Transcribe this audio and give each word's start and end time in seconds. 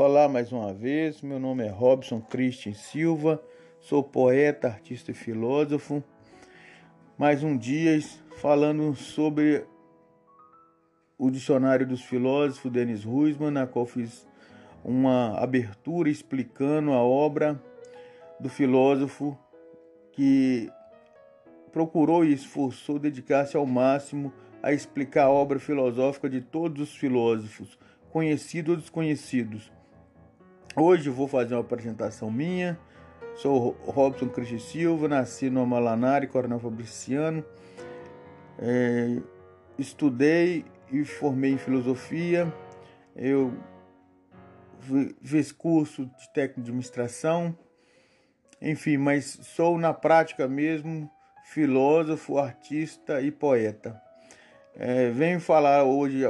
Olá 0.00 0.28
mais 0.28 0.52
uma 0.52 0.72
vez, 0.72 1.20
meu 1.22 1.40
nome 1.40 1.66
é 1.66 1.70
Robson 1.70 2.20
Christian 2.20 2.72
Silva, 2.72 3.42
sou 3.80 4.00
poeta, 4.00 4.68
artista 4.68 5.10
e 5.10 5.14
filósofo. 5.14 6.04
Mais 7.18 7.42
um 7.42 7.58
dia 7.58 8.00
falando 8.40 8.94
sobre 8.94 9.66
o 11.18 11.28
Dicionário 11.32 11.84
dos 11.84 12.00
Filósofos, 12.00 12.70
Denis 12.70 13.02
Ruisman, 13.02 13.50
na 13.50 13.66
qual 13.66 13.86
fiz 13.86 14.24
uma 14.84 15.36
abertura 15.36 16.08
explicando 16.08 16.92
a 16.92 17.02
obra 17.02 17.60
do 18.38 18.48
filósofo 18.48 19.36
que 20.12 20.70
procurou 21.72 22.24
e 22.24 22.32
esforçou 22.32 23.00
dedicar-se 23.00 23.56
ao 23.56 23.66
máximo 23.66 24.32
a 24.62 24.72
explicar 24.72 25.24
a 25.24 25.30
obra 25.30 25.58
filosófica 25.58 26.30
de 26.30 26.40
todos 26.40 26.82
os 26.82 26.96
filósofos, 26.96 27.76
conhecidos 28.12 28.76
ou 28.76 28.80
desconhecidos 28.80 29.76
Hoje 30.76 31.10
vou 31.10 31.26
fazer 31.26 31.54
uma 31.54 31.60
apresentação 31.60 32.30
minha. 32.30 32.78
Sou 33.36 33.76
Robson 33.86 34.28
Cristi 34.28 34.60
Silva, 34.60 35.08
nasci 35.08 35.50
no 35.50 35.62
Amalanari, 35.62 36.26
Coronel 36.26 36.60
Fabriciano. 36.60 37.44
É, 38.58 39.20
estudei 39.78 40.64
e 40.92 41.04
formei 41.04 41.52
em 41.52 41.58
filosofia. 41.58 42.52
Eu 43.16 43.52
fiz 45.22 45.52
curso 45.52 46.06
de 46.06 46.32
técnico 46.32 46.62
de 46.62 46.70
administração. 46.70 47.56
Enfim, 48.60 48.96
mas 48.96 49.38
sou 49.42 49.78
na 49.78 49.94
prática 49.94 50.46
mesmo 50.46 51.10
filósofo, 51.44 52.38
artista 52.38 53.20
e 53.20 53.30
poeta. 53.30 54.00
É, 54.80 55.10
venho 55.10 55.40
falar 55.40 55.82
hoje 55.82 56.22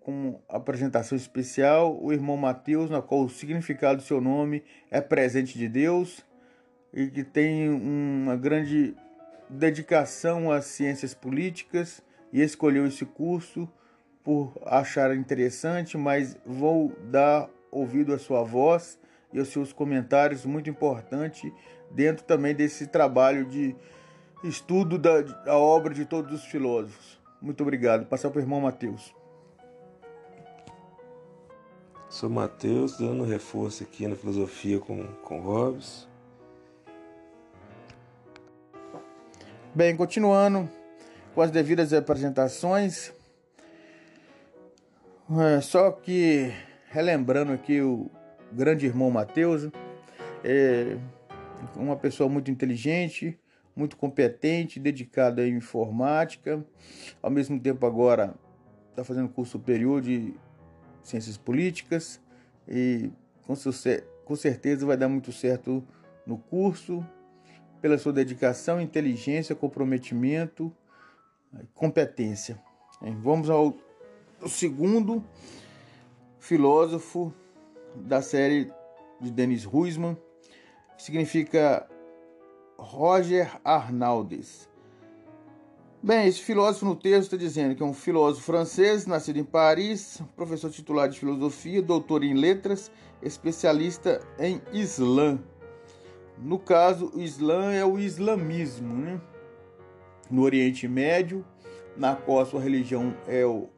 com 0.00 0.40
apresentação 0.48 1.14
especial 1.14 2.02
o 2.02 2.10
irmão 2.10 2.34
Mateus, 2.34 2.88
na 2.88 3.02
qual 3.02 3.24
o 3.24 3.28
significado 3.28 3.98
do 3.98 4.02
seu 4.02 4.22
nome 4.22 4.64
é 4.90 5.02
presente 5.02 5.58
de 5.58 5.68
Deus 5.68 6.24
e 6.94 7.08
que 7.08 7.22
tem 7.22 7.68
uma 7.68 8.36
grande 8.36 8.96
dedicação 9.50 10.50
às 10.50 10.64
ciências 10.64 11.12
políticas 11.12 12.02
e 12.32 12.40
escolheu 12.40 12.86
esse 12.86 13.04
curso 13.04 13.68
por 14.24 14.58
achar 14.64 15.14
interessante, 15.14 15.98
mas 15.98 16.38
vou 16.46 16.96
dar 17.10 17.50
ouvido 17.70 18.14
à 18.14 18.18
sua 18.18 18.42
voz 18.42 18.98
e 19.30 19.38
aos 19.38 19.48
seus 19.48 19.74
comentários, 19.74 20.46
muito 20.46 20.70
importante 20.70 21.52
dentro 21.90 22.24
também 22.24 22.54
desse 22.54 22.86
trabalho 22.86 23.44
de 23.44 23.76
estudo 24.42 24.96
da, 24.96 25.20
da 25.20 25.58
obra 25.58 25.92
de 25.92 26.06
todos 26.06 26.32
os 26.32 26.46
filósofos. 26.46 27.19
Muito 27.40 27.62
obrigado. 27.62 28.06
Passar 28.06 28.30
para 28.30 28.38
o 28.38 28.42
irmão 28.42 28.60
Matheus. 28.60 29.14
Sou 32.08 32.28
Matheus, 32.28 32.98
dando 32.98 33.24
reforço 33.24 33.82
aqui 33.84 34.06
na 34.06 34.16
filosofia 34.16 34.78
com, 34.80 35.06
com 35.22 35.40
Hobbes. 35.40 36.08
Bem, 39.72 39.96
continuando 39.96 40.68
com 41.34 41.40
as 41.40 41.50
devidas 41.50 41.92
apresentações. 41.92 43.12
É, 45.38 45.60
só 45.60 45.92
que, 45.92 46.52
relembrando 46.90 47.52
aqui 47.52 47.80
o 47.80 48.10
grande 48.50 48.86
irmão 48.86 49.10
Mateus, 49.12 49.70
é 50.42 50.98
uma 51.76 51.94
pessoa 51.94 52.28
muito 52.28 52.50
inteligente, 52.50 53.38
muito 53.74 53.96
competente, 53.96 54.80
dedicado 54.80 55.40
à 55.40 55.48
informática. 55.48 56.64
Ao 57.22 57.30
mesmo 57.30 57.58
tempo, 57.58 57.86
agora 57.86 58.34
está 58.90 59.04
fazendo 59.04 59.28
curso 59.28 59.52
superior 59.52 60.02
de 60.02 60.34
ciências 61.02 61.36
políticas 61.36 62.20
e 62.68 63.10
com, 63.46 63.54
com 64.24 64.36
certeza 64.36 64.86
vai 64.86 64.96
dar 64.96 65.08
muito 65.08 65.32
certo 65.32 65.82
no 66.26 66.36
curso, 66.36 67.04
pela 67.80 67.96
sua 67.96 68.12
dedicação, 68.12 68.80
inteligência, 68.80 69.54
comprometimento, 69.54 70.70
competência. 71.74 72.60
Vamos 73.22 73.48
ao 73.48 73.76
segundo 74.46 75.24
filósofo 76.38 77.32
da 77.96 78.20
série 78.20 78.70
de 79.20 79.30
Denis 79.30 79.64
Ruisman, 79.64 80.16
que 80.96 81.02
significa 81.02 81.88
Roger 82.80 83.60
Arnaldes. 83.62 84.66
Bem, 86.02 86.26
esse 86.26 86.40
filósofo 86.40 86.86
no 86.86 86.96
texto 86.96 87.24
está 87.24 87.36
dizendo 87.36 87.74
que 87.74 87.82
é 87.82 87.86
um 87.86 87.92
filósofo 87.92 88.46
francês, 88.46 89.06
nascido 89.06 89.38
em 89.38 89.44
Paris, 89.44 90.22
professor 90.34 90.70
titular 90.70 91.06
de 91.06 91.18
filosofia, 91.18 91.82
doutor 91.82 92.24
em 92.24 92.32
letras, 92.32 92.90
especialista 93.22 94.26
em 94.38 94.62
Islã. 94.72 95.38
No 96.38 96.58
caso, 96.58 97.12
o 97.14 97.20
Islã 97.20 97.70
é 97.70 97.84
o 97.84 97.98
islamismo, 97.98 98.94
né? 98.94 99.20
No 100.30 100.42
Oriente 100.42 100.88
Médio, 100.88 101.44
na 101.98 102.16
qual 102.16 102.40
a 102.40 102.46
sua 102.46 102.62
religião 102.62 103.14
é 103.28 103.44
o 103.44 103.68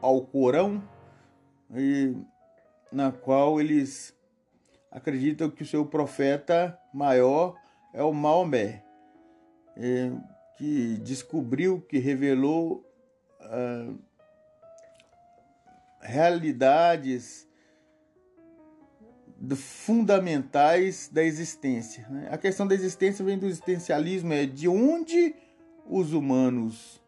Alcorão, 0.00 0.82
e 1.76 2.16
na 2.90 3.12
qual 3.12 3.60
eles 3.60 4.16
acreditam 4.90 5.50
que 5.50 5.62
o 5.62 5.66
seu 5.66 5.84
profeta 5.84 6.78
maior 6.94 7.59
é 7.92 8.02
o 8.02 8.12
Maomé, 8.12 8.82
é, 9.76 10.10
que 10.56 10.98
descobriu, 10.98 11.80
que 11.80 11.98
revelou 11.98 12.84
ah, 13.40 13.92
realidades 16.00 17.48
fundamentais 19.56 21.08
da 21.10 21.24
existência. 21.24 22.06
Né? 22.10 22.28
A 22.30 22.36
questão 22.36 22.66
da 22.66 22.74
existência 22.74 23.24
vem 23.24 23.38
do 23.38 23.46
existencialismo, 23.46 24.32
é 24.32 24.44
de 24.44 24.68
onde 24.68 25.34
os 25.88 26.12
humanos 26.12 27.02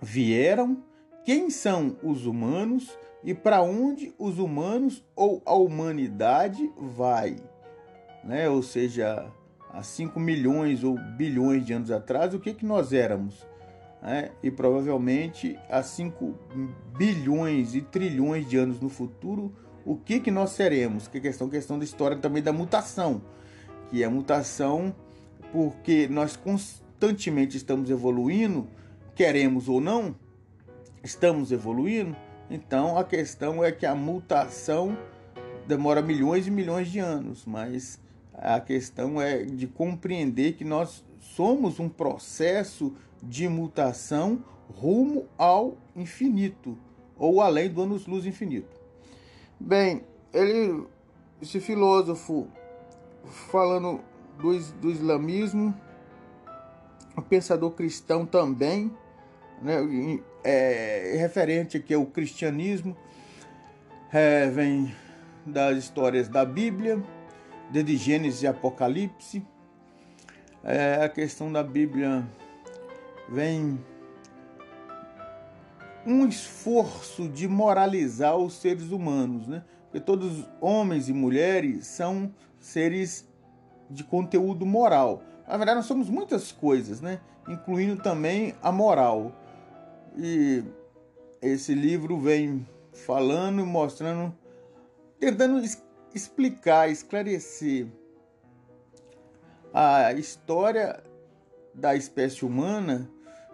vieram, 0.00 0.84
quem 1.24 1.50
são 1.50 1.96
os 2.02 2.26
humanos 2.26 2.96
e 3.24 3.34
para 3.34 3.62
onde 3.62 4.14
os 4.18 4.38
humanos 4.38 5.04
ou 5.16 5.42
a 5.44 5.54
humanidade 5.54 6.70
vai. 6.76 7.36
Né? 8.22 8.48
Ou 8.48 8.62
seja, 8.62 9.32
há 9.72 9.82
5 9.82 10.18
milhões 10.18 10.84
ou 10.84 10.98
bilhões 11.16 11.64
de 11.64 11.72
anos 11.72 11.90
atrás, 11.90 12.34
o 12.34 12.40
que, 12.40 12.54
que 12.54 12.64
nós 12.64 12.92
éramos? 12.92 13.46
Né? 14.02 14.30
E 14.42 14.50
provavelmente 14.50 15.58
há 15.68 15.82
5 15.82 16.34
bilhões 16.96 17.74
e 17.74 17.82
trilhões 17.82 18.48
de 18.48 18.56
anos 18.56 18.80
no 18.80 18.88
futuro, 18.88 19.54
o 19.84 19.96
que, 19.96 20.20
que 20.20 20.30
nós 20.30 20.50
seremos? 20.50 21.08
Que 21.08 21.18
é 21.18 21.20
questão, 21.20 21.48
questão 21.48 21.78
da 21.78 21.84
história 21.84 22.16
também 22.16 22.42
da 22.42 22.52
mutação, 22.52 23.22
que 23.88 24.02
é 24.02 24.06
a 24.06 24.10
mutação 24.10 24.94
porque 25.52 26.06
nós 26.08 26.36
constantemente 26.36 27.56
estamos 27.56 27.90
evoluindo, 27.90 28.68
queremos 29.14 29.68
ou 29.68 29.80
não, 29.80 30.14
estamos 31.02 31.50
evoluindo. 31.50 32.16
Então 32.48 32.98
a 32.98 33.04
questão 33.04 33.64
é 33.64 33.72
que 33.72 33.86
a 33.86 33.94
mutação 33.94 34.96
demora 35.66 36.02
milhões 36.02 36.46
e 36.46 36.50
milhões 36.50 36.88
de 36.88 36.98
anos, 36.98 37.44
mas 37.44 37.99
a 38.40 38.58
questão 38.58 39.20
é 39.20 39.42
de 39.42 39.66
compreender 39.66 40.54
que 40.54 40.64
nós 40.64 41.04
somos 41.18 41.78
um 41.78 41.88
processo 41.88 42.94
de 43.22 43.46
mutação 43.46 44.42
rumo 44.74 45.28
ao 45.36 45.76
infinito, 45.94 46.78
ou 47.18 47.42
além 47.42 47.68
do 47.68 47.82
anos-luz 47.82 48.24
infinito. 48.24 48.80
Bem, 49.58 50.02
ele, 50.32 50.86
esse 51.42 51.60
filósofo, 51.60 52.48
falando 53.50 54.00
do, 54.38 54.58
do 54.80 54.90
islamismo, 54.90 55.78
um 57.16 57.20
pensador 57.20 57.72
cristão 57.72 58.24
também, 58.24 58.90
né, 59.60 59.76
é, 60.42 61.16
referente 61.18 61.76
aqui 61.76 61.92
ao 61.92 62.06
cristianismo, 62.06 62.96
é, 64.10 64.48
vem 64.48 64.94
das 65.44 65.76
histórias 65.76 66.26
da 66.26 66.44
Bíblia, 66.44 67.02
desde 67.70 67.96
Gênesis 67.96 68.42
e 68.42 68.46
Apocalipse. 68.46 69.44
É, 70.62 71.02
a 71.04 71.08
questão 71.08 71.50
da 71.50 71.62
Bíblia 71.62 72.26
vem 73.28 73.78
um 76.06 76.26
esforço 76.26 77.28
de 77.28 77.46
moralizar 77.46 78.36
os 78.36 78.54
seres 78.54 78.90
humanos, 78.90 79.46
né? 79.46 79.64
Porque 79.84 80.00
todos 80.00 80.48
homens 80.60 81.08
e 81.08 81.12
mulheres 81.12 81.86
são 81.86 82.32
seres 82.58 83.28
de 83.88 84.04
conteúdo 84.04 84.64
moral. 84.64 85.22
Na 85.46 85.56
verdade, 85.56 85.78
nós 85.78 85.86
somos 85.86 86.08
muitas 86.08 86.52
coisas, 86.52 87.00
né? 87.00 87.20
Incluindo 87.48 88.00
também 88.00 88.54
a 88.62 88.70
moral. 88.70 89.32
E 90.16 90.62
esse 91.42 91.74
livro 91.74 92.18
vem 92.18 92.66
falando 92.92 93.60
e 93.60 93.64
mostrando, 93.64 94.34
tentando 95.18 95.60
explicar, 96.14 96.90
esclarecer 96.90 97.86
a 99.72 100.12
história 100.12 101.02
da 101.74 101.94
espécie 101.94 102.44
humana 102.44 103.10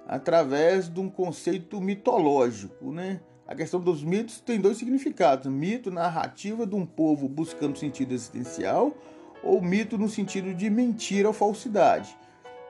através 0.06 0.88
de 0.88 1.00
um 1.00 1.10
conceito 1.10 1.80
mitológico, 1.80 2.92
né? 2.92 3.20
A 3.46 3.54
questão 3.54 3.80
dos 3.80 4.02
mitos 4.02 4.40
tem 4.40 4.60
dois 4.60 4.76
significados: 4.76 5.46
mito, 5.46 5.90
narrativa 5.90 6.66
de 6.66 6.74
um 6.74 6.86
povo 6.86 7.28
buscando 7.28 7.78
sentido 7.78 8.12
existencial, 8.12 8.96
ou 9.42 9.60
mito 9.60 9.96
no 9.98 10.08
sentido 10.08 10.54
de 10.54 10.68
mentira 10.70 11.28
ou 11.28 11.34
falsidade. 11.34 12.16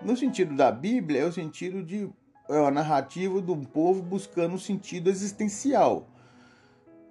No 0.03 0.17
sentido 0.17 0.55
da 0.55 0.71
Bíblia, 0.71 1.23
é 1.23 1.25
o 1.25 1.33
sentido 1.33 1.83
de 1.83 2.11
é 2.49 2.65
a 2.65 2.71
narrativa 2.71 3.43
de 3.43 3.50
um 3.50 3.65
povo 3.65 4.03
buscando 4.03 4.59
sentido 4.59 5.11
existencial, 5.11 6.06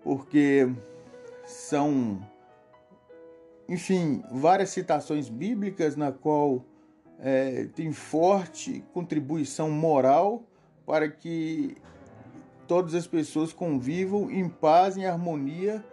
porque 0.02 0.72
são, 1.46 2.22
enfim, 3.68 4.24
várias 4.32 4.70
citações 4.70 5.30
bíblicas 5.30 5.96
na 5.96 6.12
qual 6.12 6.64
é, 7.20 7.68
tem 7.76 7.92
forte 7.92 8.84
contribuição 8.94 9.70
moral 9.70 10.44
para 10.86 11.10
que 11.10 11.76
todas 12.68 12.94
as 12.94 13.08
pessoas 13.08 13.54
convivam 13.54 14.30
em 14.30 14.48
paz, 14.48 14.98
em 14.98 15.06
harmonia 15.06 15.84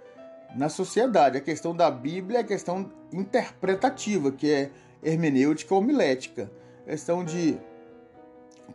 na 0.54 0.69
sociedade. 0.69 1.38
A 1.38 1.40
questão 1.40 1.74
da 1.74 1.90
Bíblia 1.90 2.38
é 2.38 2.42
a 2.42 2.46
questão 2.46 2.90
interpretativa, 3.12 4.30
que 4.30 4.50
é 4.50 4.70
hermenêutica 5.02 5.74
homilética. 5.74 6.50
A 6.86 6.90
questão 6.90 7.24
de 7.24 7.58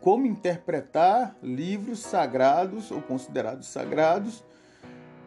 como 0.01 0.25
interpretar 0.25 1.35
livros 1.41 1.99
sagrados 1.99 2.91
ou 2.91 3.01
considerados 3.01 3.67
sagrados 3.67 4.43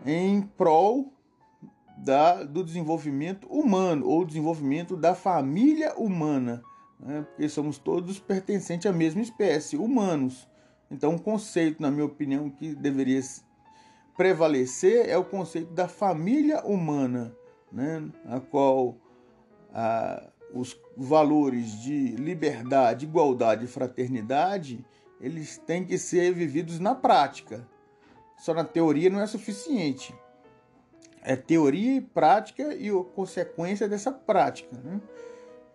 em 0.05 0.43
prol 0.43 1.13
da, 2.05 2.45
do 2.45 2.65
desenvolvimento 2.65 3.47
humano 3.49 4.07
ou 4.07 4.25
desenvolvimento 4.25 4.97
da 4.97 5.15
família 5.15 5.95
humana, 5.97 6.63
né? 6.99 7.27
porque 7.29 7.49
somos 7.49 7.79
todos 7.79 8.19
pertencentes 8.19 8.91
à 8.91 8.93
mesma 8.93 9.21
espécie, 9.21 9.77
humanos. 9.77 10.49
Então, 10.91 11.13
um 11.13 11.19
conceito, 11.19 11.81
na 11.81 11.91
minha 11.91 12.05
opinião, 12.05 12.51
que 12.51 12.75
deveria 12.75 13.21
prevalecer 14.17 15.09
é 15.09 15.17
o 15.17 15.25
conceito 15.25 15.73
da 15.73 15.87
família 15.87 16.65
humana, 16.65 17.35
né? 17.71 18.09
a 18.27 18.41
qual 18.41 18.97
a, 19.73 20.23
os 20.55 20.79
valores 20.97 21.81
de 21.83 22.17
liberdade, 22.17 23.05
igualdade 23.05 23.67
e 23.67 23.69
fraternidade, 23.69 24.85
eles 25.21 25.59
têm 25.59 25.85
que 25.85 25.99
ser 25.99 26.33
vividos 26.33 26.81
na 26.81 26.95
prática. 26.95 27.69
Só 28.39 28.55
na 28.55 28.65
teoria 28.65 29.11
não 29.11 29.21
é 29.21 29.27
suficiente. 29.27 30.15
É 31.23 31.37
teoria 31.37 31.97
e 31.97 32.01
prática 32.01 32.75
e 32.75 32.89
a 32.89 33.05
consequência 33.15 33.89
dessa 33.89 34.11
prática. 34.11 34.77
Né? 34.83 35.01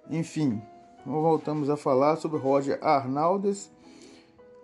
Enfim, 0.10 0.62
voltamos 1.06 1.70
a 1.70 1.78
falar 1.78 2.16
sobre 2.16 2.40
Roger 2.40 2.80
Arnaldes 2.82 3.72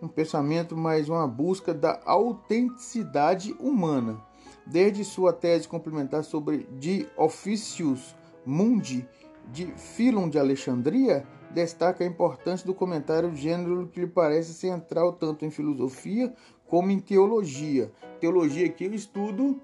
um 0.02 0.08
pensamento 0.08 0.76
mais 0.76 1.08
uma 1.08 1.28
busca 1.28 1.74
da 1.74 2.02
autenticidade 2.06 3.54
humana. 3.60 4.20
Desde 4.66 5.04
sua 5.04 5.32
tese 5.32 5.68
complementar 5.68 6.24
sobre 6.24 6.68
De 6.80 7.08
Officius 7.16 8.16
Mundi, 8.44 9.08
de 9.52 9.68
Filon 9.78 10.28
de 10.28 10.40
Alexandria, 10.40 11.26
destaca 11.52 12.04
a 12.04 12.08
importância 12.08 12.66
do 12.66 12.74
comentário 12.74 13.36
gênero 13.36 13.88
que 13.88 14.00
lhe 14.00 14.08
parece 14.08 14.54
central 14.54 15.14
tanto 15.14 15.46
em 15.46 15.52
filosofia 15.52 16.34
como 16.68 16.90
em 16.90 17.00
teologia. 17.00 17.92
Teologia 18.20 18.66
é 18.68 18.88
o 18.88 18.96
estudo 18.96 19.60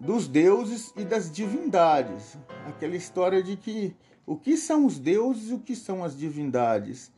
dos 0.00 0.28
deuses 0.28 0.92
e 0.96 1.04
das 1.04 1.30
divindades. 1.30 2.38
Aquela 2.66 2.96
história 2.96 3.42
de 3.42 3.56
que 3.56 3.96
o 4.26 4.36
que 4.36 4.56
são 4.56 4.86
os 4.86 4.98
deuses 4.98 5.50
e 5.50 5.54
o 5.54 5.58
que 5.58 5.74
são 5.74 6.04
as 6.04 6.16
divindades 6.16 7.10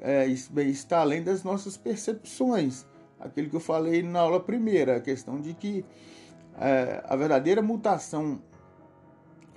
é, 0.00 0.26
está 0.26 1.00
além 1.00 1.22
das 1.22 1.42
nossas 1.42 1.76
percepções. 1.76 2.86
Aquilo 3.18 3.50
que 3.50 3.56
eu 3.56 3.60
falei 3.60 4.02
na 4.02 4.20
aula 4.20 4.40
primeira, 4.40 4.96
a 4.96 5.00
questão 5.00 5.40
de 5.40 5.54
que 5.54 5.84
é, 6.58 7.02
a 7.06 7.16
verdadeira 7.16 7.62
mutação 7.62 8.40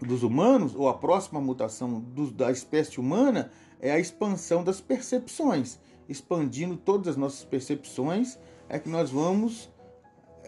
dos 0.01 0.23
humanos, 0.23 0.75
ou 0.75 0.89
a 0.89 0.93
próxima 0.93 1.39
mutação 1.39 1.99
do, 1.99 2.29
da 2.29 2.51
espécie 2.51 2.99
humana, 2.99 3.51
é 3.79 3.91
a 3.91 3.99
expansão 3.99 4.63
das 4.63 4.81
percepções. 4.81 5.79
Expandindo 6.07 6.75
todas 6.77 7.09
as 7.09 7.17
nossas 7.17 7.43
percepções, 7.43 8.37
é 8.69 8.77
que 8.77 8.89
nós 8.89 9.09
vamos 9.09 9.71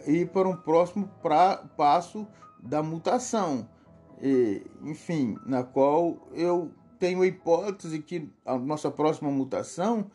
ir 0.07 0.29
para 0.29 0.47
um 0.47 0.55
próximo 0.55 1.09
pra, 1.21 1.57
passo 1.75 2.27
da 2.59 2.81
mutação. 2.81 3.67
E, 4.21 4.63
enfim, 4.83 5.37
na 5.45 5.63
qual 5.63 6.27
eu 6.33 6.71
tenho 6.97 7.21
a 7.21 7.27
hipótese 7.27 7.99
que 7.99 8.29
a 8.45 8.57
nossa 8.57 8.89
próxima 8.89 9.29
mutação 9.29 10.09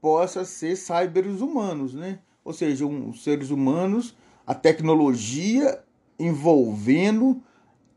possa 0.00 0.44
ser 0.44 0.76
cyberes 0.76 1.40
humanos, 1.40 1.94
né? 1.94 2.20
Ou 2.44 2.52
seja, 2.52 2.86
um, 2.86 3.12
seres 3.12 3.50
humanos, 3.50 4.16
a 4.46 4.54
tecnologia 4.54 5.82
envolvendo 6.18 7.42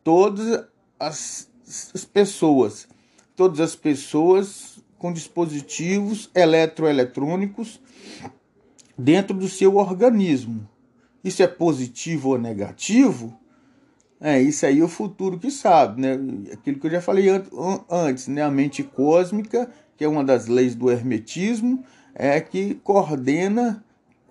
todas 0.04 0.66
as, 1.00 1.50
as 1.94 2.06
pessoas, 2.06 2.88
todas 3.36 3.60
as 3.60 3.76
pessoas 3.76 4.80
com 4.98 5.12
dispositivos 5.12 6.30
eletroeletrônicos 6.34 7.80
dentro 8.98 9.36
do 9.36 9.48
seu 9.48 9.76
organismo. 9.76 10.68
Isso 11.24 11.42
é 11.42 11.48
positivo 11.48 12.30
ou 12.30 12.38
negativo? 12.38 13.38
É, 14.20 14.42
isso 14.42 14.66
aí 14.66 14.80
é 14.80 14.84
o 14.84 14.88
futuro 14.88 15.38
que 15.38 15.52
sabe, 15.52 16.02
né? 16.02 16.18
Aquilo 16.54 16.80
que 16.80 16.88
eu 16.88 16.92
já 16.92 17.02
falei 17.02 17.28
antes, 17.90 18.28
né? 18.28 18.42
A 18.42 18.52
mente 18.52 18.84
cósmica, 18.84 19.70
que 19.98 20.04
é 20.04 20.08
uma 20.08 20.24
das 20.24 20.48
leis 20.48 20.76
do 20.76 20.90
hermetismo, 20.90 21.84
é 22.16 22.40
que 22.40 22.76
coordena 22.76 23.84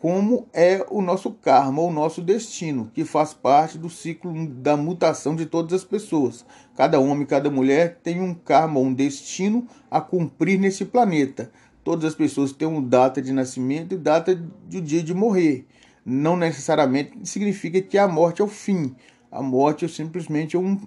como 0.02 0.48
é 0.52 0.84
o 0.90 1.00
nosso 1.00 1.30
karma, 1.30 1.80
o 1.80 1.92
nosso 1.92 2.20
destino, 2.20 2.90
que 2.92 3.04
faz 3.04 3.32
parte 3.32 3.78
do 3.78 3.88
ciclo 3.88 4.48
da 4.48 4.76
mutação 4.76 5.36
de 5.36 5.46
todas 5.46 5.72
as 5.72 5.84
pessoas. 5.84 6.44
Cada 6.76 6.98
homem, 6.98 7.24
cada 7.24 7.48
mulher 7.50 8.00
tem 8.02 8.20
um 8.20 8.34
karma, 8.34 8.80
um 8.80 8.92
destino 8.92 9.64
a 9.88 10.00
cumprir 10.00 10.58
nesse 10.58 10.84
planeta. 10.84 11.52
Todas 11.84 12.04
as 12.04 12.14
pessoas 12.16 12.50
têm 12.50 12.66
uma 12.66 12.82
data 12.82 13.22
de 13.22 13.32
nascimento 13.32 13.94
e 13.94 13.96
data 13.96 14.34
do 14.34 14.80
dia 14.80 15.02
de 15.02 15.14
morrer. 15.14 15.66
Não 16.04 16.36
necessariamente 16.36 17.28
significa 17.28 17.80
que 17.80 17.96
a 17.96 18.08
morte 18.08 18.42
é 18.42 18.44
o 18.44 18.48
fim, 18.48 18.94
a 19.30 19.40
morte 19.40 19.84
é 19.84 19.88
simplesmente 19.88 20.56
um 20.56 20.78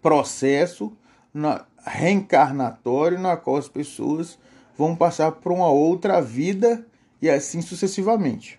processo 0.00 0.92
na, 1.32 1.66
reencarnatório 1.86 3.18
na 3.18 3.36
qual 3.36 3.56
as 3.56 3.68
pessoas 3.68 4.38
vão 4.76 4.96
passar 4.96 5.32
por 5.32 5.52
uma 5.52 5.68
outra 5.68 6.20
vida 6.20 6.86
e 7.20 7.30
assim 7.30 7.62
sucessivamente. 7.62 8.58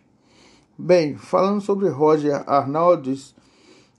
Bem, 0.77 1.17
falando 1.17 1.59
sobre 1.59 1.89
Roger 1.89 2.43
Arnalds, 2.47 3.35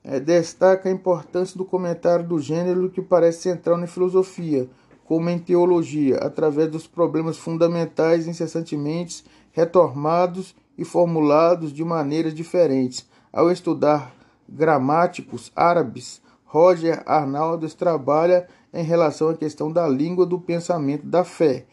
é, 0.02 0.18
destaca 0.18 0.88
a 0.88 0.92
importância 0.92 1.56
do 1.56 1.64
comentário 1.64 2.26
do 2.26 2.38
gênero 2.38 2.88
que 2.88 3.02
parece 3.02 3.42
central 3.42 3.76
na 3.76 3.86
filosofia, 3.86 4.68
como 5.04 5.28
em 5.28 5.38
teologia, 5.38 6.16
através 6.18 6.70
dos 6.70 6.86
problemas 6.86 7.36
fundamentais 7.36 8.26
incessantemente 8.26 9.24
retomados 9.52 10.54
e 10.78 10.84
formulados 10.84 11.72
de 11.72 11.84
maneiras 11.84 12.32
diferentes. 12.32 13.04
Ao 13.32 13.50
estudar 13.50 14.14
gramáticos 14.48 15.50
árabes, 15.54 16.22
Roger 16.44 17.02
Arnaldes 17.04 17.74
trabalha 17.74 18.48
em 18.72 18.84
relação 18.84 19.28
à 19.28 19.34
questão 19.34 19.70
da 19.72 19.86
língua 19.88 20.24
do 20.24 20.40
pensamento 20.40 21.04
da 21.04 21.24
fé. 21.24 21.66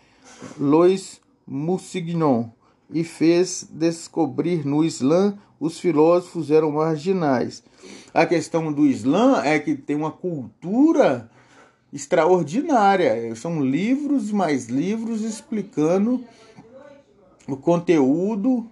Louis 0.60 1.22
Moussignon 1.48 2.50
e 2.90 3.04
fez 3.04 3.68
descobrir 3.72 4.66
no 4.66 4.84
Islã 4.84 5.38
os 5.60 5.80
filósofos 5.80 6.52
eram 6.52 6.72
marginais. 6.72 7.64
A 8.14 8.26
questão 8.26 8.72
do 8.74 8.86
Islã 8.86 9.42
é 9.44 9.60
que 9.60 9.76
tem 9.76 9.96
uma 9.96 10.12
cultura 10.12 11.30
extraordinária. 11.94 13.34
São 13.36 13.64
livros 13.64 14.32
mais 14.32 14.68
livros 14.68 15.22
explicando 15.22 16.24
o 17.48 17.56
conteúdo 17.56 18.70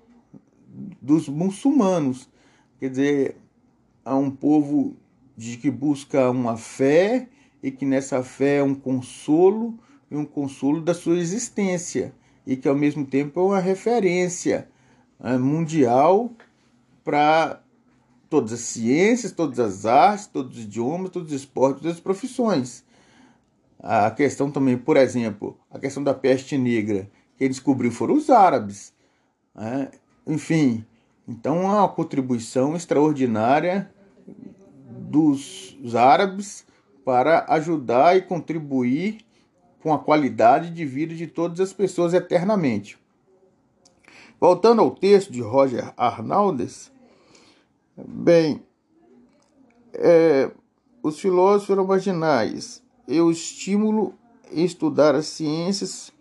dos 1.01 1.29
muçulmanos. 1.29 2.29
Quer 2.79 2.89
dizer, 2.89 3.37
a 4.03 4.15
um 4.15 4.31
povo 4.31 4.95
de 5.37 5.57
que 5.57 5.69
busca 5.69 6.29
uma 6.29 6.57
fé 6.57 7.27
e 7.61 7.71
que 7.71 7.85
nessa 7.85 8.23
fé 8.23 8.57
é 8.57 8.63
um 8.63 8.75
consolo 8.75 9.77
e 10.09 10.15
um 10.15 10.25
consolo 10.25 10.81
da 10.81 10.93
sua 10.93 11.17
existência 11.17 12.13
e 12.45 12.55
que 12.55 12.67
ao 12.67 12.75
mesmo 12.75 13.05
tempo 13.05 13.39
é 13.39 13.43
uma 13.43 13.59
referência 13.59 14.67
é, 15.23 15.37
mundial 15.37 16.31
para 17.03 17.61
todas 18.29 18.53
as 18.53 18.59
ciências, 18.61 19.31
todas 19.31 19.59
as 19.59 19.85
artes, 19.85 20.27
todos 20.27 20.57
os 20.57 20.63
idiomas, 20.63 21.09
todos 21.09 21.31
os 21.31 21.41
esportes, 21.41 21.81
todas 21.81 21.97
as 21.97 22.01
profissões. 22.01 22.83
A 23.79 24.09
questão 24.11 24.49
também, 24.49 24.77
por 24.77 24.97
exemplo, 24.97 25.57
a 25.69 25.77
questão 25.77 26.03
da 26.03 26.13
peste 26.13 26.57
negra, 26.57 27.09
quem 27.37 27.49
descobriu 27.49 27.91
foram 27.91 28.15
os 28.15 28.29
árabes. 28.29 28.93
Né? 29.53 29.91
Enfim, 30.25 30.85
então 31.27 31.63
é 31.63 31.75
uma 31.75 31.89
contribuição 31.89 32.75
extraordinária 32.75 33.91
dos 34.87 35.77
árabes 35.95 36.65
para 37.03 37.45
ajudar 37.49 38.15
e 38.15 38.21
contribuir 38.21 39.19
com 39.81 39.93
a 39.93 39.99
qualidade 39.99 40.69
de 40.69 40.85
vida 40.85 41.13
de 41.13 41.27
todas 41.27 41.59
as 41.59 41.73
pessoas 41.73 42.13
eternamente. 42.13 42.97
Voltando 44.39 44.81
ao 44.81 44.91
texto 44.91 45.31
de 45.31 45.41
Roger 45.41 45.93
Arnaldes, 45.97 46.93
Bem, 47.95 48.63
é, 49.93 50.49
os 51.03 51.19
filósofos 51.19 51.69
eram 51.69 51.85
marginais. 51.85 52.81
Eu 53.07 53.29
estimulo 53.29 54.15
em 54.51 54.65
estudar 54.65 55.13
as 55.13 55.27
ciências 55.27 56.11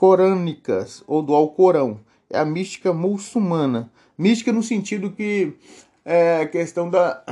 corânicas 0.00 1.04
ou 1.06 1.20
do 1.20 1.34
Alcorão. 1.34 2.00
É 2.30 2.38
a 2.38 2.44
mística 2.44 2.90
muçulmana. 2.90 3.92
Mística 4.16 4.50
no 4.50 4.62
sentido 4.62 5.10
que 5.10 5.52
é 6.02 6.46
questão 6.46 6.88
da 6.88 7.22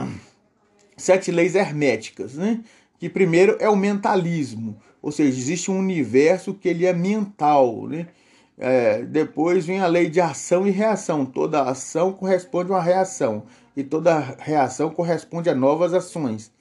sete 0.95 1.31
leis 1.31 1.55
herméticas, 1.55 2.35
né? 2.35 2.63
Que 2.99 3.09
primeiro 3.09 3.57
é 3.59 3.71
o 3.71 3.77
mentalismo, 3.77 4.77
ou 5.01 5.11
seja, 5.11 5.39
existe 5.39 5.71
um 5.71 5.79
universo 5.79 6.53
que 6.53 6.69
ele 6.69 6.85
é 6.85 6.93
mental, 6.93 7.87
né? 7.87 8.09
É, 8.59 9.03
depois 9.03 9.65
vem 9.65 9.81
a 9.81 9.87
lei 9.87 10.11
de 10.11 10.21
ação 10.21 10.67
e 10.67 10.71
reação. 10.71 11.25
Toda 11.25 11.63
ação 11.63 12.13
corresponde 12.13 12.71
a 12.71 12.75
uma 12.75 12.83
reação 12.83 13.45
e 13.75 13.83
toda 13.83 14.37
reação 14.39 14.91
corresponde 14.91 15.49
a 15.49 15.55
novas 15.55 15.95
ações. 15.95 16.53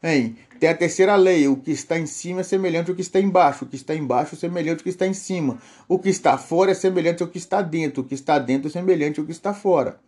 Tem 0.00 0.68
a 0.68 0.74
terceira 0.74 1.16
lei: 1.16 1.48
o 1.48 1.56
que 1.56 1.70
está 1.70 1.98
em 1.98 2.06
cima 2.06 2.40
é 2.40 2.44
semelhante 2.44 2.90
ao 2.90 2.96
que 2.96 3.02
está 3.02 3.20
embaixo, 3.20 3.64
o 3.64 3.68
que 3.68 3.76
está 3.76 3.94
embaixo 3.94 4.34
é 4.34 4.38
semelhante 4.38 4.78
ao 4.78 4.84
que 4.84 4.90
está 4.90 5.06
em 5.06 5.14
cima, 5.14 5.58
o 5.88 5.98
que 5.98 6.08
está 6.08 6.38
fora 6.38 6.70
é 6.70 6.74
semelhante 6.74 7.22
ao 7.22 7.28
que 7.28 7.38
está 7.38 7.62
dentro, 7.62 8.02
o 8.02 8.04
que 8.04 8.14
está 8.14 8.38
dentro 8.38 8.68
é 8.68 8.70
semelhante 8.70 9.20
ao 9.20 9.26
que 9.26 9.32
está 9.32 9.52
fora. 9.52 9.98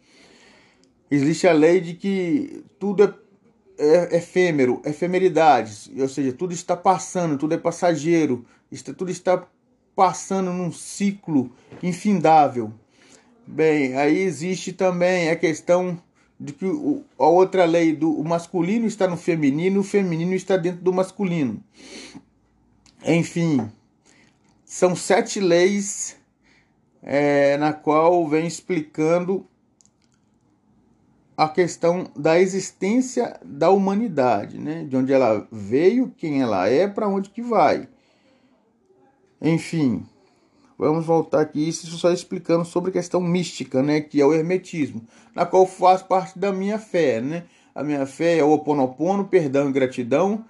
Existe 1.10 1.48
a 1.48 1.52
lei 1.52 1.80
de 1.80 1.94
que 1.94 2.64
tudo 2.78 3.02
é, 3.02 3.12
é 3.78 4.16
efêmero, 4.16 4.82
efemeridades, 4.84 5.90
ou 5.98 6.08
seja, 6.08 6.32
tudo 6.32 6.52
está 6.52 6.76
passando, 6.76 7.38
tudo 7.38 7.54
é 7.54 7.58
passageiro, 7.58 8.44
tudo 8.96 9.10
está 9.10 9.46
passando 9.96 10.52
num 10.52 10.70
ciclo 10.70 11.50
infindável. 11.82 12.72
Bem, 13.46 13.96
aí 13.96 14.18
existe 14.18 14.72
também 14.72 15.30
a 15.30 15.36
questão 15.36 15.98
de 16.38 16.52
que 16.52 16.66
a 17.18 17.26
outra 17.26 17.64
lei 17.64 17.94
do 17.94 18.12
o 18.12 18.24
masculino 18.24 18.86
está 18.86 19.08
no 19.08 19.16
feminino, 19.16 19.80
o 19.80 19.84
feminino 19.84 20.34
está 20.34 20.56
dentro 20.56 20.82
do 20.82 20.92
masculino. 20.92 21.62
Enfim, 23.04 23.70
são 24.64 24.94
sete 24.94 25.40
leis 25.40 26.16
é, 27.02 27.56
na 27.56 27.72
qual 27.72 28.28
vem 28.28 28.46
explicando 28.46 29.46
a 31.36 31.48
questão 31.48 32.10
da 32.16 32.38
existência 32.40 33.38
da 33.44 33.70
humanidade, 33.70 34.58
né? 34.58 34.84
de 34.84 34.96
onde 34.96 35.12
ela 35.12 35.46
veio, 35.52 36.12
quem 36.16 36.42
ela 36.42 36.68
é, 36.68 36.88
para 36.88 37.08
onde 37.08 37.30
que 37.30 37.40
vai. 37.40 37.88
Enfim, 39.40 40.04
Vamos 40.78 41.04
voltar 41.04 41.40
aqui, 41.40 41.68
isso 41.68 41.88
só 41.98 42.12
explicando 42.12 42.64
sobre 42.64 42.90
a 42.90 42.92
questão 42.92 43.20
mística, 43.20 43.82
né, 43.82 44.00
que 44.00 44.20
é 44.20 44.24
o 44.24 44.32
hermetismo, 44.32 45.02
na 45.34 45.44
qual 45.44 45.66
faz 45.66 46.02
parte 46.02 46.38
da 46.38 46.52
minha 46.52 46.78
fé, 46.78 47.20
né? 47.20 47.44
A 47.74 47.82
minha 47.82 48.06
fé 48.06 48.38
é 48.38 48.44
o 48.44 48.52
oponopono, 48.52 49.24
perdão 49.24 49.68
e 49.68 49.72
gratidão. 49.72 50.44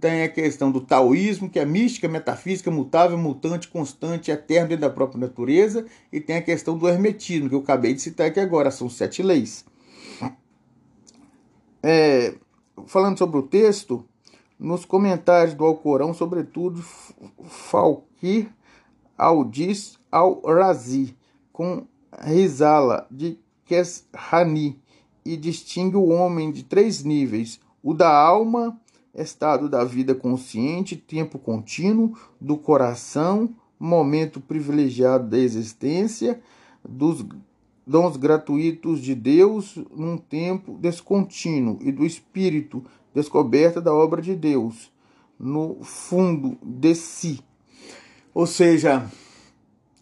Tem 0.00 0.22
a 0.22 0.28
questão 0.28 0.72
do 0.72 0.80
taoísmo, 0.80 1.48
que 1.48 1.58
é 1.58 1.64
mística, 1.64 2.08
metafísica, 2.08 2.70
mutável, 2.70 3.16
mutante, 3.16 3.68
constante, 3.68 4.30
eterno 4.30 4.68
dentro 4.68 4.82
da 4.82 4.90
própria 4.90 5.20
natureza. 5.20 5.86
E 6.12 6.20
tem 6.20 6.36
a 6.36 6.42
questão 6.42 6.76
do 6.76 6.88
hermetismo, 6.88 7.48
que 7.48 7.54
eu 7.54 7.60
acabei 7.60 7.94
de 7.94 8.02
citar 8.02 8.26
aqui 8.26 8.40
agora, 8.40 8.70
são 8.70 8.90
sete 8.90 9.22
leis. 9.22 9.64
É, 11.82 12.34
falando 12.86 13.18
sobre 13.18 13.38
o 13.38 13.42
texto, 13.42 14.04
nos 14.58 14.84
comentários 14.84 15.54
do 15.54 15.64
Alcorão, 15.64 16.12
sobretudo, 16.12 16.82
Falkir 17.44 18.50
Aldis 19.16 19.98
al-Razi, 20.10 21.16
com 21.52 21.86
Rizala 22.20 23.06
de 23.10 23.38
Keshani, 23.64 24.78
e 25.24 25.36
distingue 25.36 25.96
o 25.96 26.08
homem 26.08 26.52
de 26.52 26.62
três 26.64 27.02
níveis: 27.02 27.60
o 27.82 27.94
da 27.94 28.14
alma, 28.14 28.78
estado 29.14 29.68
da 29.68 29.84
vida 29.84 30.14
consciente, 30.14 30.96
tempo 30.96 31.38
contínuo, 31.38 32.16
do 32.40 32.56
coração, 32.56 33.54
momento 33.78 34.40
privilegiado 34.40 35.28
da 35.28 35.38
existência, 35.38 36.40
dos 36.86 37.24
dons 37.86 38.16
gratuitos 38.16 39.00
de 39.00 39.14
Deus 39.14 39.78
num 39.94 40.16
tempo 40.16 40.76
descontínuo, 40.78 41.78
e 41.80 41.92
do 41.92 42.04
espírito, 42.04 42.84
descoberta 43.14 43.80
da 43.80 43.94
obra 43.94 44.20
de 44.20 44.34
Deus, 44.34 44.92
no 45.38 45.78
fundo 45.82 46.58
de 46.62 46.94
si 46.94 47.40
ou 48.34 48.46
seja, 48.48 49.08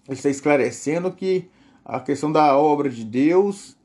está 0.09 0.31
esclarecendo 0.31 1.12
que 1.12 1.51
a 1.85 2.01
questão 2.01 2.33
da 2.33 2.57
obra 2.57 2.89
de 2.89 3.05
Deus, 3.05 3.77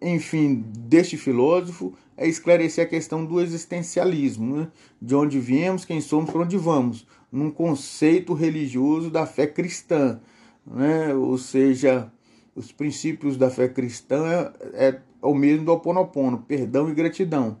enfim, 0.00 0.64
deste 0.66 1.18
filósofo, 1.18 1.92
é 2.16 2.26
esclarecer 2.26 2.86
a 2.86 2.88
questão 2.88 3.24
do 3.24 3.40
existencialismo, 3.40 4.56
né? 4.56 4.68
de 5.02 5.14
onde 5.14 5.38
viemos, 5.38 5.84
quem 5.84 6.00
somos, 6.00 6.30
para 6.30 6.40
onde 6.40 6.56
vamos, 6.56 7.06
num 7.30 7.50
conceito 7.50 8.32
religioso 8.32 9.10
da 9.10 9.26
fé 9.26 9.46
cristã, 9.46 10.20
né? 10.66 11.12
ou 11.14 11.36
seja, 11.36 12.10
os 12.54 12.72
princípios 12.72 13.36
da 13.36 13.50
fé 13.50 13.68
cristã 13.68 14.52
é, 14.72 14.88
é 14.88 15.00
o 15.20 15.34
mesmo 15.34 15.66
do 15.66 15.72
Oponopono, 15.72 16.44
perdão 16.46 16.88
e 16.88 16.94
gratidão, 16.94 17.58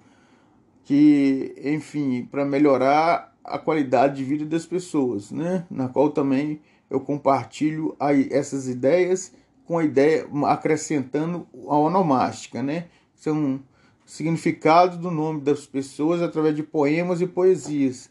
que, 0.84 1.54
enfim, 1.62 2.26
para 2.30 2.44
melhorar 2.44 3.33
a 3.44 3.58
qualidade 3.58 4.16
de 4.16 4.24
vida 4.24 4.44
das 4.44 4.64
pessoas, 4.64 5.30
né? 5.30 5.66
na 5.70 5.88
qual 5.88 6.10
também 6.10 6.60
eu 6.88 7.00
compartilho 7.00 7.94
aí 8.00 8.28
essas 8.30 8.68
ideias 8.68 9.32
com 9.66 9.78
a 9.78 9.84
ideia 9.84 10.26
acrescentando 10.46 11.46
a 11.68 11.76
onomástica, 11.76 12.62
né? 12.62 12.86
São 13.14 13.60
significados 14.04 14.98
do 14.98 15.10
nome 15.10 15.40
das 15.40 15.66
pessoas 15.66 16.20
através 16.20 16.54
de 16.54 16.62
poemas 16.62 17.20
e 17.20 17.26
poesias, 17.26 18.10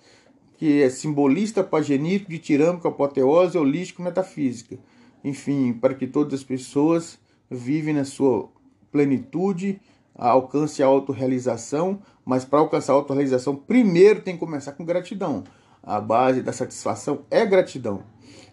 que 0.57 0.81
é 0.81 0.89
simbolista, 0.89 1.63
pagenítico, 1.63 2.31
ditirâmico, 2.31 2.87
apoteose, 2.87 3.57
holístico, 3.57 4.01
metafísica. 4.01 4.77
Enfim, 5.23 5.73
para 5.73 5.93
que 5.93 6.07
todas 6.07 6.33
as 6.33 6.43
pessoas 6.43 7.19
vivem 7.49 7.93
na 7.93 8.05
sua 8.05 8.49
plenitude, 8.91 9.79
alcance 10.15 10.81
a 10.81 10.87
autorrealização, 10.87 11.99
mas 12.25 12.45
para 12.45 12.59
alcançar 12.59 12.93
a 12.93 12.95
autorrealização, 12.95 13.55
primeiro 13.55 14.21
tem 14.21 14.35
que 14.35 14.39
começar 14.39 14.73
com 14.73 14.85
gratidão. 14.85 15.43
A 15.81 15.99
base 15.99 16.41
da 16.41 16.53
satisfação 16.53 17.21
é 17.29 17.45
gratidão. 17.45 18.03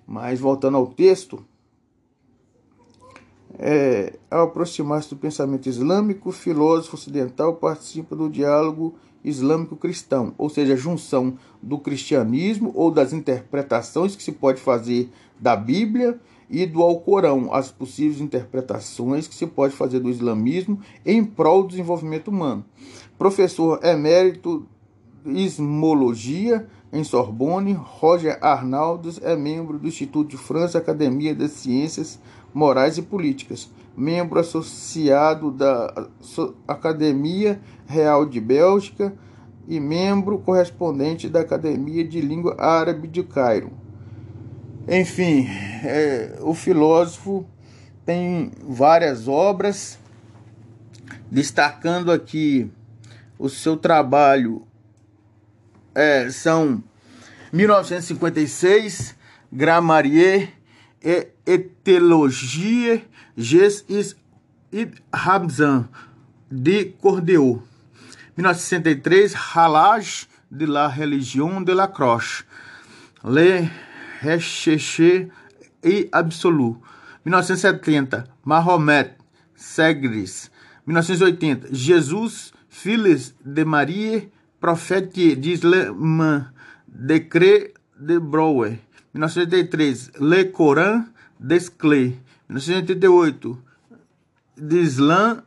Mas 0.07 0.41
voltando 0.41 0.77
ao 0.77 0.87
texto, 0.89 1.45
é, 3.59 4.15
ao 4.31 4.47
aproximar-se 4.47 5.11
do 5.11 5.17
pensamento 5.17 5.69
islâmico, 5.69 6.31
o 6.31 6.33
filósofo 6.33 6.97
ocidental 6.97 7.55
participa 7.57 8.17
do 8.17 8.29
diálogo 8.29 8.97
islâmico-cristão, 9.23 10.35
ou 10.39 10.49
seja, 10.49 10.77
junção 10.77 11.37
do 11.63 11.79
cristianismo 11.79 12.73
ou 12.75 12.91
das 12.91 13.13
interpretações 13.13 14.17
que 14.17 14.23
se 14.23 14.33
pode 14.33 14.61
fazer 14.61 15.11
da 15.39 15.55
Bíblia 15.55 16.19
e 16.51 16.67
do 16.67 16.83
Alcorão, 16.83 17.55
as 17.55 17.71
possíveis 17.71 18.21
interpretações 18.21 19.29
que 19.29 19.35
se 19.35 19.47
pode 19.47 19.75
fazer 19.75 20.01
do 20.01 20.11
islamismo 20.11 20.81
em 21.07 21.25
prol 21.25 21.63
do 21.63 21.69
desenvolvimento 21.69 22.29
humano. 22.29 22.65
Professor 23.17 23.79
emérito 23.85 24.67
Ismologia 25.25 26.67
em 26.93 27.05
Sorbonne, 27.05 27.73
Roger 27.75 28.39
Arnaldos 28.41 29.21
é 29.23 29.37
membro 29.37 29.79
do 29.79 29.87
Instituto 29.87 30.31
de 30.31 30.37
França 30.37 30.79
Academia 30.79 31.35
das 31.35 31.53
Ciências 31.53 32.19
Morais 32.53 32.99
e 32.99 33.03
Políticas, 33.03 33.71
membro 33.97 34.41
associado 34.41 35.53
da 35.53 36.09
Academia 36.67 37.61
Real 37.87 38.27
de 38.27 38.41
Bélgica 38.41 39.15
e 39.69 39.79
membro 39.79 40.39
correspondente 40.39 41.29
da 41.29 41.41
Academia 41.41 42.03
de 42.03 42.21
Língua 42.21 42.57
Árabe 42.59 43.07
de 43.07 43.23
Cairo. 43.23 43.71
Enfim, 44.89 45.47
é, 45.85 46.39
o 46.41 46.55
filósofo 46.55 47.47
tem 48.05 48.51
várias 48.63 49.29
obras, 49.29 49.99
destacando 51.31 52.11
aqui 52.11 52.71
o 53.39 53.49
seu 53.49 53.77
trabalho 53.77 54.67
é, 55.95 56.31
são 56.31 56.83
1956, 57.53 59.17
Grammarier 59.53 60.53
et 61.03 61.35
Etelogie 61.47 63.05
Ges 63.37 63.85
id 64.73 65.03
Hamzan 65.13 65.89
de 66.51 66.85
Cordeau. 67.01 67.63
1963, 68.37 69.35
Halage 69.35 70.29
de 70.51 70.67
la 70.67 70.89
Religion 70.89 71.61
de 71.63 71.73
la 71.73 71.89
Croche. 71.89 72.45
Le 73.25 73.69
Recherche 74.21 75.29
e 75.83 76.09
Absolu. 76.13 76.81
1970, 77.25 78.25
Mahomet, 78.45 79.17
Segres. 79.55 80.51
1980, 80.87 81.69
Jesus, 81.73 82.53
Filhos 82.69 83.35
de 83.45 83.65
Maria, 83.65 84.23
Profete 84.61 85.37
d'Islam, 85.37 86.47
Decret 86.87 87.75
de 87.99 88.19
Brouwer. 88.19 88.79
1983, 89.15 90.13
Le 90.21 90.45
Coran, 90.45 91.05
Desclé. 91.39 92.19
1988, 92.49 93.47
d'Islam 94.57 95.43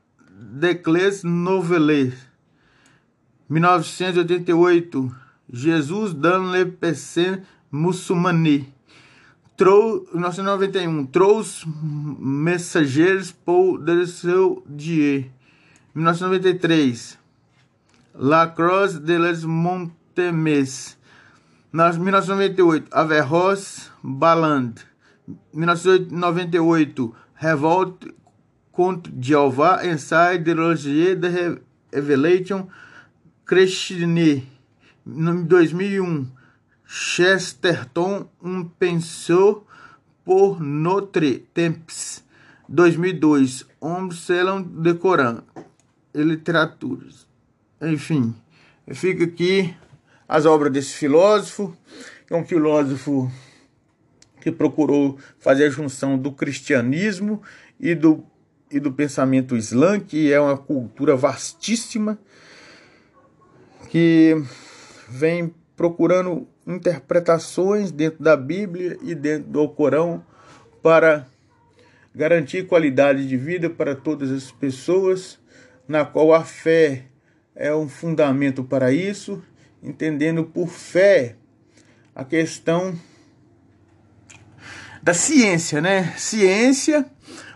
Decles 0.53 1.24
Nouvelles, 1.24 2.13
1988, 3.50 4.96
Jesus 5.51 6.13
dans 6.13 6.51
le 6.51 6.70
muçulmane, 7.74 8.65
1991, 9.60 11.08
Trouxe 11.12 11.65
Messageiros 12.20 13.32
pour 13.32 13.80
de 13.80 14.06
seu 14.06 14.63
Dieu, 14.68 15.25
1993, 15.96 17.18
La 18.20 18.48
Croix 18.48 18.94
de 19.00 19.15
les 19.15 19.46
Montemes, 19.46 20.98
1998, 21.74 22.86
Averroes 22.92 23.92
Baland, 24.03 24.74
1998, 25.53 27.00
Revolte 27.42 28.13
contre 28.72 29.12
Jeová, 29.20 29.82
Ensaio 29.84 30.44
de 30.44 30.53
Logier 30.53 31.15
de 31.15 31.60
Revelation, 31.92 32.68
Krishne, 33.46 34.44
2001, 35.06 36.27
Chesterton, 36.95 38.29
um 38.39 38.63
pensou 38.63 39.65
por 40.23 40.62
Notre 40.62 41.39
Temps, 41.51 42.23
2002, 42.69 43.65
Homens 43.81 44.19
Selam 44.19 44.62
de 44.62 44.93
Coran, 44.93 45.41
e 46.13 46.21
Literaturas. 46.21 47.27
Enfim, 47.81 48.35
fica 48.91 49.23
aqui 49.23 49.75
as 50.29 50.45
obras 50.45 50.71
desse 50.71 50.93
filósofo, 50.93 51.75
é 52.29 52.35
um 52.35 52.45
filósofo 52.45 53.31
que 54.39 54.51
procurou 54.51 55.17
fazer 55.39 55.65
a 55.65 55.71
junção 55.71 56.15
do 56.15 56.31
cristianismo 56.31 57.41
e 57.79 57.95
do, 57.95 58.23
e 58.69 58.79
do 58.79 58.93
pensamento 58.93 59.57
islã, 59.57 60.00
que 60.00 60.31
é 60.31 60.39
uma 60.39 60.59
cultura 60.59 61.15
vastíssima, 61.15 62.19
que 63.89 64.35
vem 65.09 65.51
procurando 65.75 66.52
interpretações 66.65 67.91
dentro 67.91 68.24
da 68.24 68.38
Bíblia 68.38 68.98
e 69.01 69.13
dentro 69.13 69.50
do 69.50 69.67
Corão 69.70 70.24
para 70.82 71.25
garantir 72.15 72.67
qualidade 72.67 73.27
de 73.27 73.38
vida 73.38 73.70
para 73.70 73.96
todas 73.96 74.32
as 74.32 74.51
pessoas, 74.51 75.39
na 75.88 76.05
qual 76.05 76.34
a 76.34 76.43
fé 76.43 77.05
é 77.55 77.74
um 77.74 77.88
fundamento 77.88 78.63
para 78.63 78.91
isso, 78.91 79.41
entendendo 79.82 80.43
por 80.43 80.67
fé 80.67 81.36
a 82.15 82.24
questão 82.24 82.98
da 85.01 85.13
ciência, 85.13 85.82
né? 85.82 86.13
Ciência 86.17 87.05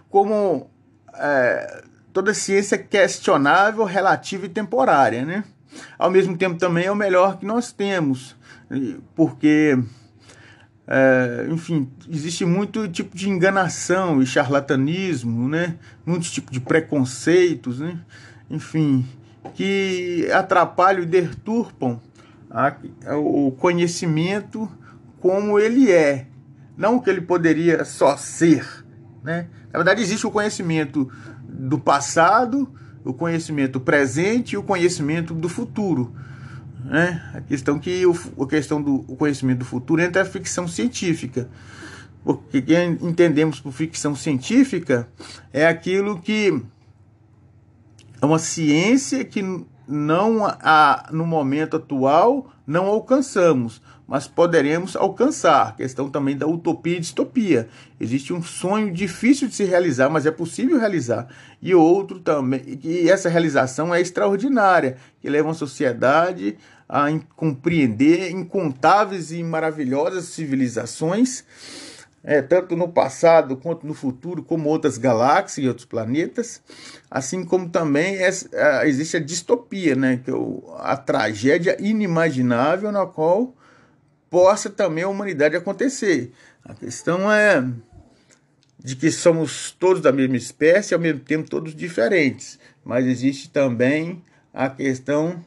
como 0.09 0.69
é, 1.13 1.83
toda 2.11 2.33
ciência 2.33 2.75
é 2.75 2.79
questionável, 2.79 3.83
relativa 3.83 4.45
e 4.45 4.49
temporária, 4.49 5.25
né? 5.25 5.43
Ao 5.97 6.09
mesmo 6.09 6.37
tempo 6.37 6.57
também 6.57 6.85
é 6.85 6.91
o 6.91 6.95
melhor 6.95 7.37
que 7.37 7.45
nós 7.45 7.71
temos, 7.71 8.35
porque, 9.15 9.77
é, 10.87 11.47
enfim, 11.49 11.89
existe 12.09 12.45
muito 12.45 12.87
tipo 12.87 13.15
de 13.15 13.29
enganação 13.29 14.21
e 14.21 14.25
charlatanismo, 14.25 15.47
né? 15.47 15.75
Muitos 16.05 16.31
tipos 16.31 16.51
de 16.51 16.59
preconceitos, 16.59 17.79
né? 17.79 17.99
Enfim, 18.49 19.05
que 19.53 20.29
atrapalham 20.31 21.03
e 21.03 21.05
deturpam 21.05 21.99
a, 22.49 22.75
o 23.15 23.51
conhecimento 23.51 24.69
como 25.19 25.59
ele 25.59 25.91
é, 25.91 26.27
não 26.77 26.97
o 26.97 27.01
que 27.01 27.09
ele 27.09 27.21
poderia 27.21 27.83
só 27.83 28.15
ser, 28.15 28.85
né? 29.23 29.47
Na 29.71 29.79
verdade, 29.79 30.01
existe 30.01 30.25
o 30.25 30.31
conhecimento 30.31 31.11
do 31.47 31.79
passado, 31.79 32.71
o 33.03 33.13
conhecimento 33.13 33.79
presente 33.79 34.53
e 34.53 34.57
o 34.57 34.63
conhecimento 34.63 35.33
do 35.33 35.49
futuro. 35.49 36.13
Né? 36.87 37.21
A 37.33 37.41
questão 37.41 37.77
que 37.77 38.05
o, 38.05 38.15
a 38.41 38.47
questão 38.47 38.81
do 38.81 39.03
o 39.07 39.17
conhecimento 39.17 39.59
do 39.59 39.65
futuro 39.65 40.01
entra 40.01 40.21
a 40.21 40.25
ficção 40.25 40.67
científica. 40.67 41.49
Porque 42.23 42.61
quem 42.61 42.97
entendemos 43.01 43.59
por 43.59 43.73
ficção 43.73 44.15
científica 44.15 45.07
é 45.51 45.67
aquilo 45.67 46.19
que 46.21 46.61
é 48.21 48.25
uma 48.25 48.39
ciência 48.39 49.23
que 49.25 49.43
não 49.87 50.45
a, 50.45 51.09
no 51.11 51.25
momento 51.25 51.75
atual 51.75 52.51
não 52.65 52.85
alcançamos, 52.85 53.81
mas 54.07 54.27
poderemos 54.27 54.95
alcançar. 54.95 55.75
Questão 55.75 56.09
também 56.09 56.37
da 56.37 56.47
utopia 56.47 56.97
e 56.97 56.99
distopia. 56.99 57.67
Existe 57.99 58.33
um 58.33 58.41
sonho 58.41 58.91
difícil 58.91 59.47
de 59.47 59.55
se 59.55 59.65
realizar, 59.65 60.09
mas 60.09 60.25
é 60.25 60.31
possível 60.31 60.79
realizar. 60.79 61.27
E 61.61 61.75
outro 61.75 62.19
também, 62.19 62.79
e 62.83 63.09
essa 63.09 63.27
realização 63.29 63.93
é 63.93 63.99
extraordinária, 63.99 64.97
que 65.19 65.29
leva 65.29 65.51
a 65.51 65.53
sociedade 65.53 66.57
a 66.87 67.07
compreender 67.35 68.31
incontáveis 68.31 69.31
e 69.31 69.43
maravilhosas 69.43 70.25
civilizações 70.25 71.43
é, 72.27 72.41
tanto 72.41 72.75
no 72.75 72.89
passado 72.89 73.55
quanto 73.55 73.87
no 73.87 73.93
futuro, 73.93 74.43
como 74.43 74.67
outras 74.67 74.97
galáxias 74.97 75.63
e 75.63 75.67
outros 75.69 75.85
planetas, 75.85 76.61
assim 77.09 77.45
como 77.45 77.69
também 77.69 78.17
existe 78.83 79.15
a 79.15 79.19
distopia, 79.21 79.95
né, 79.95 80.19
que 80.21 80.29
é 80.29 80.33
a 80.79 80.97
tragédia 80.97 81.77
inimaginável 81.79 82.91
na 82.91 83.05
qual 83.05 83.53
possa 84.29 84.69
também 84.69 85.03
a 85.03 85.09
humanidade 85.09 85.55
acontecer. 85.55 86.31
A 86.63 86.73
questão 86.73 87.31
é 87.31 87.63
de 88.79 88.95
que 88.95 89.11
somos 89.11 89.71
todos 89.71 90.01
da 90.01 90.11
mesma 90.11 90.37
espécie, 90.37 90.93
ao 90.93 90.99
mesmo 90.99 91.19
tempo 91.21 91.49
todos 91.49 91.75
diferentes, 91.75 92.59
mas 92.83 93.05
existe 93.05 93.49
também 93.49 94.21
a 94.53 94.69
questão 94.69 95.43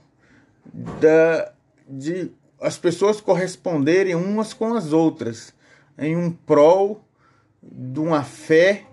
da, 1.00 1.52
de 1.88 2.30
as 2.60 2.76
pessoas 2.76 3.20
corresponderem 3.20 4.14
umas 4.14 4.52
com 4.52 4.74
as 4.74 4.92
outras 4.92 5.54
em 5.98 6.16
um 6.16 6.30
prol 6.30 7.04
de 7.62 7.98
uma 8.00 8.22
fé 8.22 8.84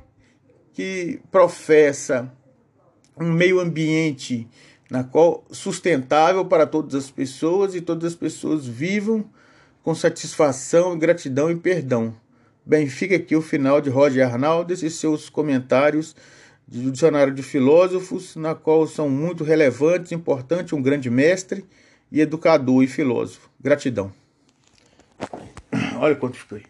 que 0.74 1.20
professa 1.32 2.32
um 3.20 3.32
meio 3.32 3.60
ambiente 3.60 4.48
na 4.90 5.04
qual 5.04 5.44
sustentável 5.52 6.46
para 6.46 6.66
todas 6.66 6.96
as 6.96 7.12
pessoas 7.12 7.76
e 7.76 7.82
todas 7.82 8.14
as 8.14 8.16
pessoas 8.16 8.66
vivam 8.66 9.30
com 9.88 9.96
satisfação, 9.96 11.00
gratidão 11.00 11.50
e 11.50 11.56
perdão. 11.56 12.14
Bem, 12.66 12.90
fica 12.90 13.16
aqui 13.16 13.38
o 13.38 13.42
final 13.42 13.80
de 13.80 13.90
Roger 13.90 14.28
Arnaldes 14.28 14.84
e 14.84 14.90
seus 14.90 15.30
comentários 15.30 16.14
do 16.68 16.92
Dicionário 16.92 17.34
de 17.34 17.42
Filósofos, 17.42 18.36
na 18.36 18.54
qual 18.54 18.86
são 18.86 19.10
muito 19.10 19.46
relevantes, 19.46 20.12
importante, 20.12 20.76
um 20.76 20.82
grande 20.82 21.10
mestre 21.10 21.64
e 22.12 22.20
educador 22.20 22.84
e 22.84 22.88
filósofo. 22.88 23.50
Gratidão. 23.62 24.12
Olha 25.98 26.16
quanto 26.18 26.36
foi. 26.36 26.64